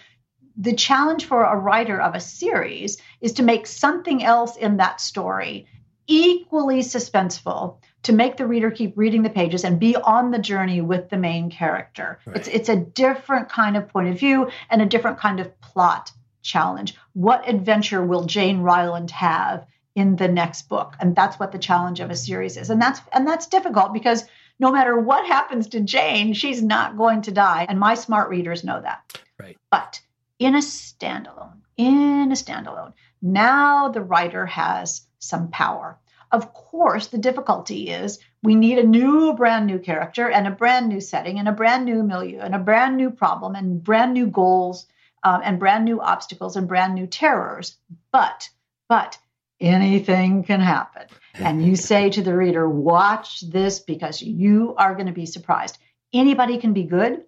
[0.59, 5.01] the challenge for a writer of a series is to make something else in that
[5.01, 5.67] story
[6.07, 10.83] equally suspenseful to make the reader keep reading the pages and be on the journey
[10.83, 12.19] with the main character.
[12.27, 12.37] Right.
[12.37, 16.13] It's it's a different kind of point of view and a different kind of plot
[16.43, 16.95] challenge.
[17.13, 20.95] What adventure will Jane Ryland have in the next book?
[21.01, 22.71] And that's what the challenge of a series is.
[22.71, 24.25] And that's and that's difficult because
[24.59, 27.67] no matter what happens to Jane, she's not going to die.
[27.69, 29.21] And my smart readers know that.
[29.39, 29.57] Right.
[29.71, 30.01] But
[30.39, 35.99] in a standalone, in a standalone, now the writer has some power.
[36.33, 40.89] Of course, the difficulty is we need a new, brand new character and a brand
[40.89, 44.27] new setting and a brand new milieu and a brand new problem and brand new
[44.27, 44.87] goals
[45.23, 47.77] um, and brand new obstacles and brand new terrors.
[48.13, 48.49] But,
[48.89, 49.19] but
[49.61, 51.07] anything can happen.
[51.35, 55.79] And you say to the reader, watch this because you are going to be surprised.
[56.13, 57.25] Anybody can be good.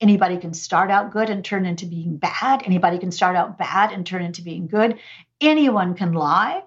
[0.00, 2.62] Anybody can start out good and turn into being bad.
[2.64, 4.98] Anybody can start out bad and turn into being good.
[5.40, 6.62] Anyone can lie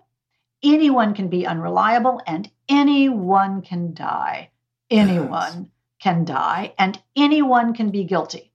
[0.63, 4.49] anyone can be unreliable and anyone can die.
[4.89, 5.65] Anyone yes.
[6.01, 8.46] can die and anyone can be guilty.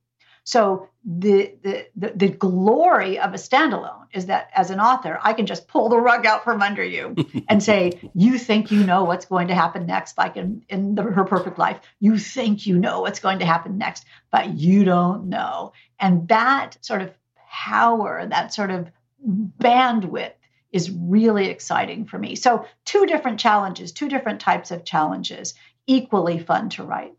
[0.45, 5.33] So the, the, the the glory of a standalone is that as an author, I
[5.33, 7.15] can just pull the rug out from under you
[7.49, 11.03] and say, "You think you know what's going to happen next?" Like in in the,
[11.03, 15.29] her perfect life, you think you know what's going to happen next, but you don't
[15.29, 15.73] know.
[15.99, 17.11] And that sort of
[17.49, 18.91] power, that sort of
[19.25, 20.33] bandwidth
[20.71, 22.35] is really exciting for me.
[22.35, 25.53] So, two different challenges, two different types of challenges,
[25.87, 27.13] equally fun to write.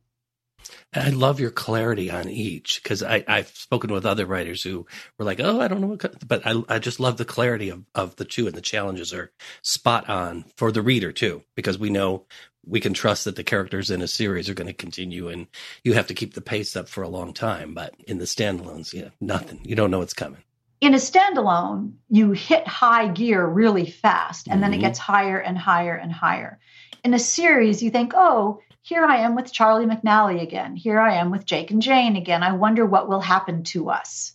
[0.95, 4.87] I love your clarity on each because I've spoken with other writers who
[5.19, 7.85] were like, "Oh, I don't know what," but I, I just love the clarity of,
[7.95, 11.91] of the two, and the challenges are spot on for the reader too, because we
[11.91, 12.27] know
[12.67, 15.47] we can trust that the characters in a series are going to continue, and
[15.83, 17.75] you have to keep the pace up for a long time.
[17.75, 19.61] But in the standalones, you know, nothing.
[19.65, 20.43] You don't know what's coming
[20.85, 24.61] in a standalone, you hit high gear really fast and mm-hmm.
[24.61, 24.87] then it mm-hmm.
[24.87, 26.59] gets higher and higher and higher.
[27.03, 30.77] In a series, you think, oh, here I am with Charlie McNally again.
[30.77, 32.43] Here I am with Jake and Jane again.
[32.43, 34.35] I wonder what will happen to us.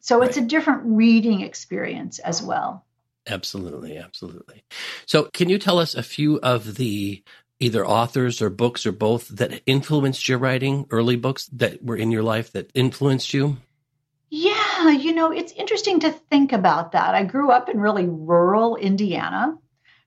[0.00, 0.28] So right.
[0.28, 2.86] it's a different reading experience as well.
[3.28, 3.98] Absolutely.
[3.98, 4.64] Absolutely.
[5.04, 7.22] So, can you tell us a few of the
[7.58, 12.10] either authors or books or both that influenced your writing, early books that were in
[12.10, 13.58] your life that influenced you?
[14.30, 17.14] Yeah, you know, it's interesting to think about that.
[17.14, 19.58] I grew up in really rural Indiana,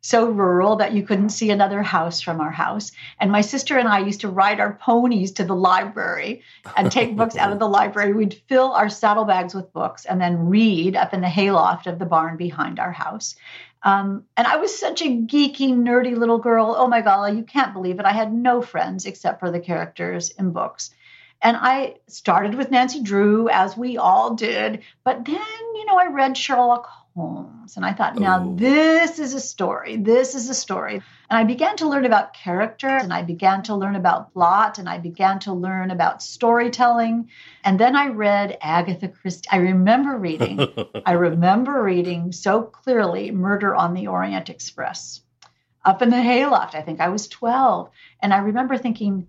[0.04, 2.92] so rural that you couldn't see another house from our house.
[3.20, 6.44] And my sister and I used to ride our ponies to the library
[6.76, 8.12] and take books out of the library.
[8.12, 12.06] We'd fill our saddlebags with books and then read up in the hayloft of the
[12.06, 13.36] barn behind our house.
[13.82, 16.76] Um, and I was such a geeky, nerdy little girl.
[16.78, 18.06] Oh my God, you can't believe it.
[18.06, 20.92] I had no friends except for the characters in books.
[21.42, 24.82] And I started with Nancy Drew, as we all did.
[25.04, 25.36] But then,
[25.76, 28.56] you know, I read Sherlock Holmes and I thought, now oh.
[28.56, 29.98] this is a story.
[29.98, 30.96] This is a story.
[30.96, 34.90] And I began to learn about character and I began to learn about plot and
[34.90, 37.30] I began to learn about storytelling.
[37.64, 39.50] And then I read Agatha Christie.
[39.52, 40.68] I remember reading,
[41.06, 45.22] I remember reading so clearly Murder on the Orient Express
[45.86, 46.74] up in the hayloft.
[46.74, 47.90] I think I was 12.
[48.22, 49.28] And I remember thinking,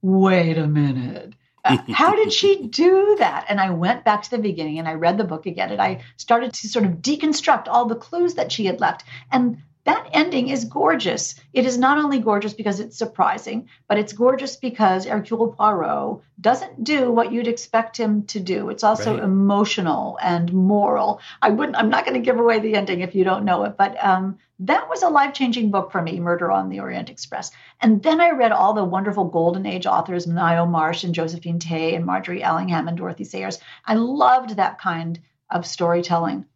[0.00, 1.34] wait a minute
[1.66, 3.46] Uh, how did she do that?
[3.48, 6.02] And I went back to the beginning and I read the book again and I
[6.16, 9.04] started to sort of deconstruct all the clues that she had left.
[9.30, 11.36] And that ending is gorgeous.
[11.52, 16.82] It is not only gorgeous because it's surprising, but it's gorgeous because Hercule Poirot doesn't
[16.82, 18.68] do what you'd expect him to do.
[18.68, 19.22] It's also right.
[19.22, 21.20] emotional and moral.
[21.40, 21.78] I wouldn't.
[21.78, 24.38] I'm not going to give away the ending if you don't know it, but um,
[24.58, 27.52] that was a life changing book for me, Murder on the Orient Express.
[27.80, 31.94] And then I read all the wonderful Golden Age authors, Ngaio Marsh and Josephine Tey
[31.94, 33.60] and Margery Allingham and Dorothy Sayers.
[33.84, 36.46] I loved that kind of storytelling.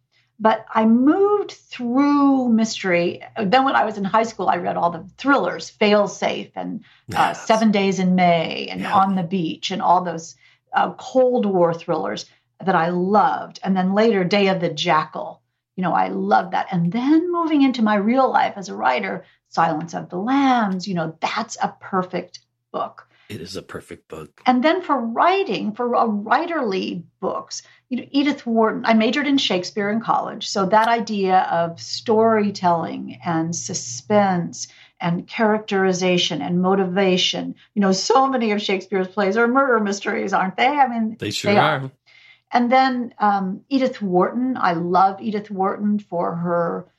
[0.41, 3.21] But I moved through mystery.
[3.37, 6.83] Then, when I was in high school, I read all the thrillers, Fail Safe and
[7.15, 8.91] uh, Seven Days in May and yeah.
[8.91, 10.35] On the Beach and all those
[10.73, 12.25] uh, Cold War thrillers
[12.65, 13.59] that I loved.
[13.63, 15.43] And then later, Day of the Jackal.
[15.75, 16.67] You know, I loved that.
[16.71, 20.95] And then moving into my real life as a writer, Silence of the Lambs, you
[20.95, 22.39] know, that's a perfect
[22.71, 23.07] book.
[23.31, 24.41] It is a perfect book.
[24.45, 29.37] And then for writing, for a writerly books, you know, Edith Wharton, I majored in
[29.37, 30.49] Shakespeare in college.
[30.49, 34.67] So that idea of storytelling and suspense
[34.99, 40.57] and characterization and motivation, you know, so many of Shakespeare's plays are murder mysteries, aren't
[40.57, 40.67] they?
[40.67, 41.83] I mean, they sure they are.
[41.83, 41.91] are.
[42.51, 46.91] And then um, Edith Wharton, I love Edith Wharton for her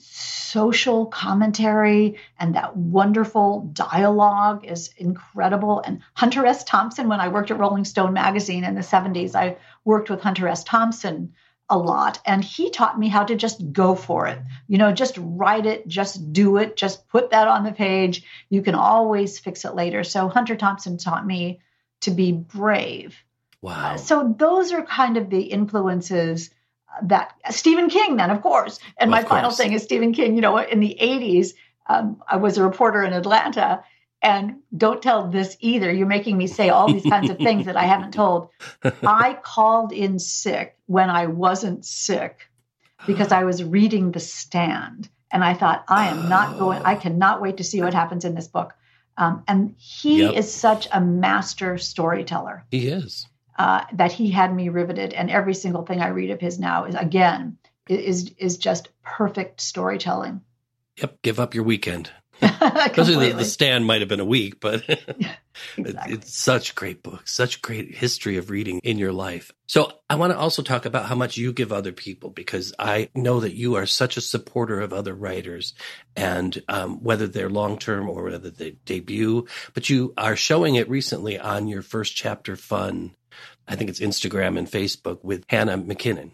[0.00, 5.80] social commentary and that wonderful dialogue is incredible.
[5.80, 6.64] And Hunter S.
[6.64, 10.48] Thompson, when I worked at Rolling Stone magazine in the 70s, I worked with Hunter
[10.48, 10.64] S.
[10.64, 11.34] Thompson
[11.70, 15.16] a lot and he taught me how to just go for it you know just
[15.18, 19.64] write it just do it just put that on the page you can always fix
[19.64, 21.60] it later so hunter thompson taught me
[22.00, 23.16] to be brave
[23.62, 26.50] wow uh, so those are kind of the influences
[27.02, 28.78] that Stephen King, then, of course.
[28.98, 29.56] And Well, my final course.
[29.58, 30.34] thing is Stephen King.
[30.34, 31.54] You know, in the 80s,
[31.88, 33.82] um, I was a reporter in Atlanta.
[34.22, 35.90] And don't tell this either.
[35.90, 38.50] You're making me say all these kinds of things that I haven't told.
[39.06, 42.50] I called in sick when I wasn't sick
[43.06, 45.08] because I was reading The Stand.
[45.32, 48.34] And I thought, I am not going, I cannot wait to see what happens in
[48.34, 48.74] this book.
[49.16, 50.34] Um, and he Yep.
[50.34, 53.26] is such a master storyteller He is.
[53.60, 55.12] Uh, that he had me riveted.
[55.12, 57.58] And every single thing I read of his now is, again,
[57.88, 60.40] is is just perfect storytelling.
[60.96, 61.20] Yep.
[61.20, 62.10] Give up your weekend.
[62.42, 64.82] Especially the, the stand might have been a week, but
[65.76, 66.14] Exactly.
[66.14, 69.52] it's such great books, such great history of reading in your life.
[69.66, 73.10] So I want to also talk about how much you give other people because I
[73.14, 75.74] know that you are such a supporter of other writers
[76.16, 80.88] and um, whether they're long term or whether they debut, but you are showing it
[80.88, 83.14] recently on your first chapter fun.
[83.70, 86.32] I think it's Instagram and Facebook with Hannah McKinnon.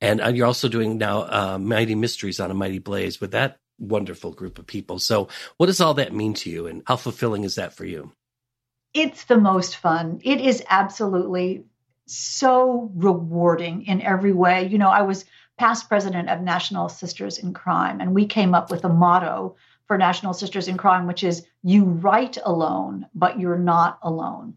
[0.00, 3.56] And uh, you're also doing now uh, Mighty Mysteries on a Mighty Blaze with that
[3.78, 4.98] wonderful group of people.
[4.98, 8.12] So, what does all that mean to you, and how fulfilling is that for you?
[8.94, 10.20] it's the most fun.
[10.22, 11.64] It is absolutely
[12.06, 14.66] so rewarding in every way.
[14.66, 15.24] You know, I was
[15.58, 19.56] past president of National Sisters in Crime, and we came up with a motto
[19.86, 24.54] for National Sisters in Crime, which is you write alone, but you're not alone.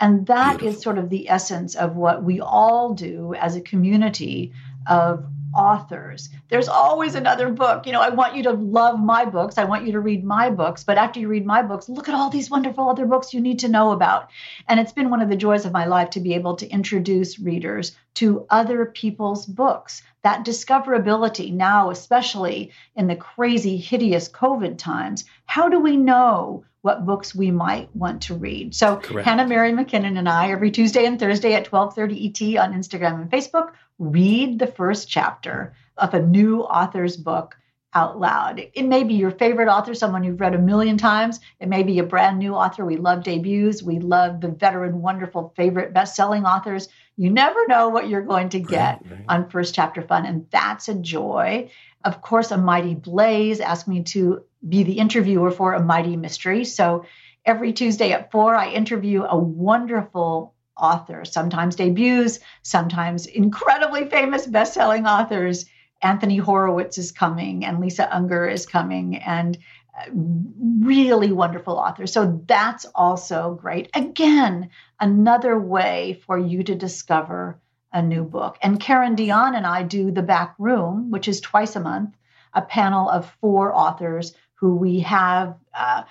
[0.00, 0.82] And that is Beautiful.
[0.82, 4.52] sort of the essence of what we all do as a community
[4.88, 6.28] of authors.
[6.48, 7.86] There's always another book.
[7.86, 9.58] You know, I want you to love my books.
[9.58, 10.84] I want you to read my books.
[10.84, 13.58] But after you read my books, look at all these wonderful other books you need
[13.60, 14.30] to know about.
[14.68, 17.38] And it's been one of the joys of my life to be able to introduce
[17.38, 20.02] readers to other people's books.
[20.22, 27.04] That discoverability now, especially in the crazy, hideous COVID times, how do we know what
[27.06, 28.74] books we might want to read?
[28.74, 29.26] So Correct.
[29.26, 33.30] Hannah Mary McKinnon and I, every Tuesday and Thursday at 12:30 ET on Instagram and
[33.30, 37.56] Facebook, read the first chapter of a new author's book
[37.92, 38.60] out loud.
[38.72, 41.40] It may be your favorite author, someone you've read a million times.
[41.58, 42.84] It may be a brand new author.
[42.84, 43.82] We love debuts.
[43.82, 46.88] We love the veteran, wonderful, favorite best-selling authors.
[47.16, 49.24] You never know what you're going to get Right, right.
[49.28, 51.68] on First Chapter Fun, and that's a joy.
[52.04, 56.64] Of course, a mighty Blaze asked me to be the interviewer for a mighty mystery.
[56.64, 57.04] So
[57.44, 65.06] every Tuesday at four, I interview a wonderful author, sometimes debuts, sometimes incredibly famous best-selling
[65.06, 65.66] authors.
[66.02, 69.58] Anthony Horowitz is coming, and Lisa Unger is coming, and
[69.94, 72.12] uh, really wonderful authors.
[72.12, 73.90] So that's also great.
[73.94, 77.60] Again, another way for you to discover
[77.92, 78.58] a new book.
[78.62, 82.14] And Karen Dionne and I do the back room, which is twice a month,
[82.54, 85.56] a panel of four authors who we have.
[85.74, 86.04] Uh,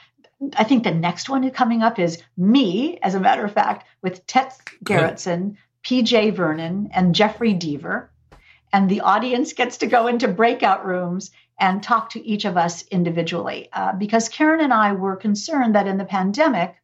[0.55, 4.25] I think the next one coming up is me, as a matter of fact, with
[4.25, 8.09] Tess Gerritsen, PJ Vernon, and Jeffery Deaver.
[8.71, 12.85] And the audience gets to go into breakout rooms and talk to each of us
[12.87, 13.69] individually.
[13.73, 16.75] Uh, because Karen and I were concerned that in the pandemic,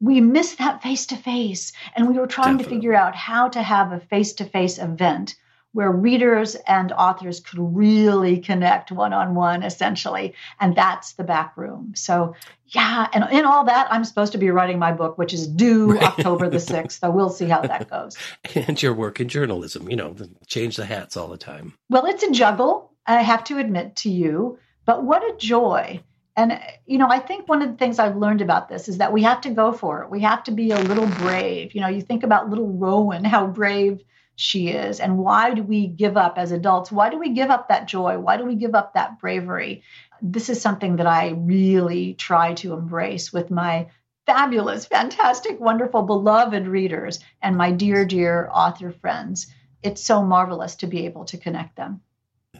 [0.00, 1.72] we missed that face to face.
[1.94, 5.36] And we were trying to figure out how to have a face to face event
[5.72, 10.34] where readers and authors could really connect one on one, essentially.
[10.58, 11.92] And that's the back room.
[11.94, 12.34] So,
[12.68, 13.08] yeah.
[13.12, 16.02] And in all that, I'm supposed to be writing my book, which is due Right.
[16.02, 17.00] October the 6th.
[17.00, 18.16] So we'll see how that goes.
[18.54, 20.16] And your work in journalism, you know,
[20.46, 21.74] change the hats all the time.
[21.90, 26.00] Well, it's a juggle, I have to admit to you, but what a joy.
[26.36, 29.12] And, you know, I think one of the things I've learned about this is that
[29.12, 30.10] we have to go for it.
[30.10, 31.74] We have to be a little brave.
[31.74, 34.02] You know, you think about little Rowan, how brave
[34.34, 35.00] she is.
[35.00, 36.92] And why do we give up as adults?
[36.92, 38.18] Why do we give up that joy?
[38.18, 39.82] Why do we give up that bravery?
[40.20, 43.88] This is something that I really try to embrace with my
[44.26, 49.46] fabulous, fantastic, wonderful, beloved readers and my dear, dear author friends.
[49.82, 52.02] It's so marvelous to be able to connect them.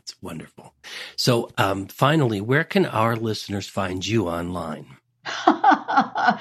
[0.07, 0.73] That's wonderful.
[1.17, 4.87] So, um, finally, where can our listeners find you online?
[5.25, 6.39] I'm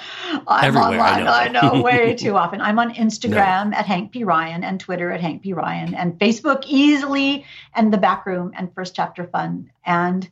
[0.47, 1.31] Everywhere, I know.
[1.31, 1.81] I know.
[1.81, 2.61] way too often.
[2.61, 4.23] I'm on Instagram at Hank P.
[4.23, 5.53] Ryan and Twitter at Hank P.
[5.53, 7.43] Ryan and Facebook easily
[7.73, 10.29] and the back room and first chapter fun and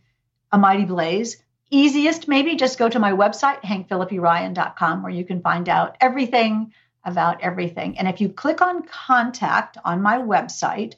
[0.52, 1.42] a mighty blaze.
[1.72, 6.72] Easiest, maybe just go to my website, hankphillippiryan.com, where you can find out everything
[7.04, 7.98] about everything.
[7.98, 10.94] And if you click on contact on my website,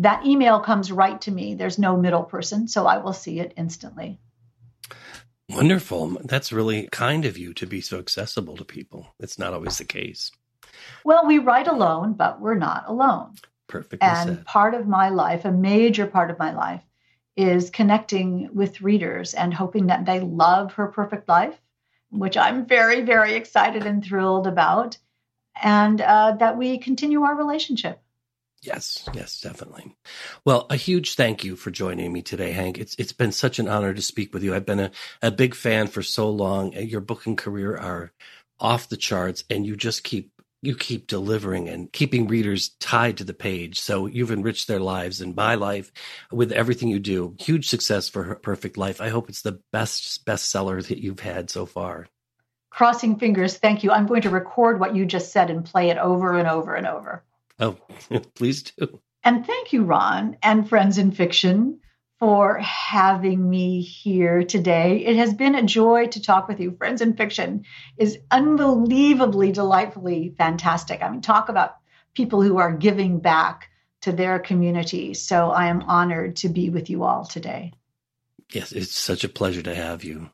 [0.00, 1.54] that email comes right to me.
[1.54, 4.18] There's no middle person, so I will see it instantly.
[5.50, 6.16] Wonderful.
[6.24, 9.14] That's really kind of you to be so accessible to people.
[9.18, 10.30] It's not always the case.
[11.04, 13.34] Well, we write alone, but we're not alone.
[13.66, 14.46] Perfectly And said.
[14.46, 16.82] part of my life, a major part of my life,
[17.36, 21.60] is connecting with readers and hoping that they love her perfect life,
[22.10, 24.96] which I'm very, very excited and thrilled about,
[25.62, 28.00] and uh, that we continue our relationship.
[28.62, 29.96] Yes, yes, definitely.
[30.44, 32.78] Well, a huge thank you for joining me today, Hank.
[32.78, 34.54] It's it's been such an honor to speak with you.
[34.54, 34.90] I've been a,
[35.22, 36.76] a big fan for so long.
[36.76, 38.12] Uh, your book and career are
[38.58, 40.30] off the charts, and you just keep
[40.62, 43.80] you keep delivering and keeping readers tied to the page.
[43.80, 45.90] So you've enriched their lives and my life
[46.30, 47.34] with everything you do.
[47.40, 49.00] Huge success for Perfect Life.
[49.00, 52.08] I hope it's the best bestseller that you've had so far.
[52.68, 53.56] Crossing fingers.
[53.56, 53.90] Thank you.
[53.90, 56.86] I'm going to record what you just said and play it over and over and
[56.86, 57.24] over.
[57.60, 57.76] Oh,
[58.34, 59.00] please do.
[59.22, 61.80] And thank you, Ron and Friends and Fiction,
[62.18, 65.04] for having me here today.
[65.04, 66.72] It has been a joy to talk with you.
[66.72, 67.64] Friends and Fiction
[67.96, 71.02] is unbelievably, delightfully fantastic.
[71.02, 71.76] I mean, talk about
[72.14, 73.70] people who are giving back
[74.02, 75.14] to their community.
[75.14, 77.72] So I am honored to be with you all today.
[78.52, 80.30] Yes, it's such a pleasure to have you.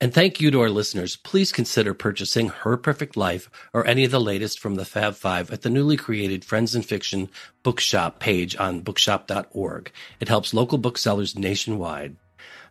[0.00, 1.16] And thank you to our listeners.
[1.16, 5.50] Please consider purchasing Her Perfect Life or any of the latest from the Fab Five
[5.50, 7.28] at the newly created Friends and Fiction
[7.64, 9.90] bookshop page on bookshop.org.
[10.20, 12.14] It helps local booksellers nationwide.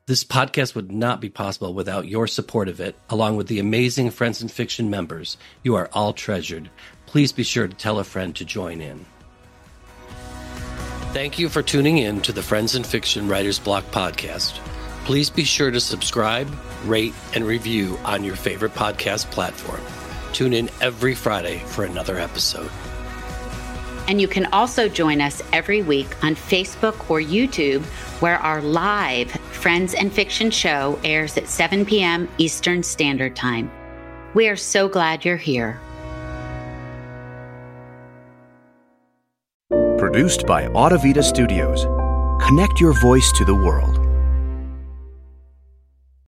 [0.05, 4.11] This podcast would not be possible without your support of it, along with the amazing
[4.11, 5.35] Friends and Fiction members.
[5.63, 6.69] You are all treasured.
[7.07, 9.05] Please be sure to tell a friend to join in.
[11.11, 14.61] Thank you for tuning in to the Friends and Fiction Writers Block podcast.
[15.07, 16.53] Please be sure to subscribe,
[16.83, 19.79] rate, and review on your favorite podcast platform.
[20.33, 22.69] Tune in every Friday for another episode.
[24.09, 27.85] And you can also join us every week on Facebook or YouTube,
[28.19, 32.27] where our live Friends and Fiction show airs at 7 p.m.
[32.37, 33.71] Eastern Standard Time.
[34.33, 35.79] We are so glad you're here.
[39.97, 41.85] Produced by Audavita Studios.
[42.45, 44.06] Connect your voice to the world.